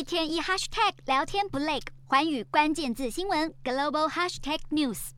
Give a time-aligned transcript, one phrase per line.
[0.00, 5.10] 一天一 hashtag 聊天不累，寰宇关键字新闻 global hashtag news。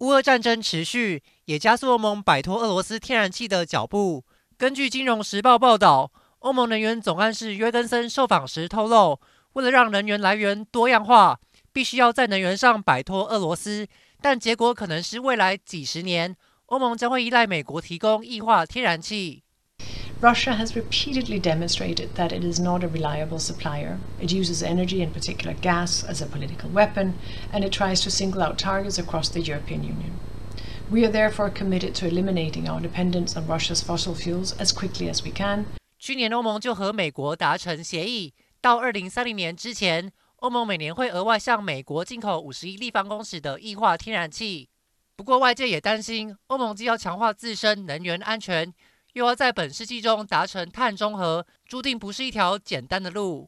[0.00, 4.26] 乌俄战争持续，也加速欧盟摆脱俄罗斯天然气的脚步。
[4.58, 9.18] 根据《金融时报》报道，欧盟能源总干事约根森受访时透露，
[9.54, 11.40] 为了让能源来源多样化，
[11.72, 13.88] 必须要在能源上摆脱俄罗斯，
[14.20, 19.42] 但结果可能是未来几十年，欧盟将会依赖美国提供液化天然气。
[20.21, 23.99] Russia has repeatedly demonstrated that it is not a reliable supplier.
[24.21, 27.15] It uses energy, in particular gas, as a political weapon,
[27.51, 30.11] and it tries to single out targets across the European Union.
[30.89, 35.23] We are therefore committed to eliminating our dependence on Russia's fossil fuels as quickly as
[35.23, 35.65] we can.
[35.99, 44.69] 去年欧盟就和美国达成协议，到二零三零年之前，欧盟每年会额外向美国进口五十亿立方公尺的液化天然气。
[45.15, 48.73] 不过，外界也担心，欧盟既要强化自身能源安全。
[49.12, 53.46] 又要在本世纪中达成碳中和，注定不是一条简单的路。